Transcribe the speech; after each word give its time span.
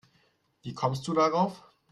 Wie 0.63 0.73
kommst 0.73 1.07
du 1.07 1.13
darauf? 1.13 1.63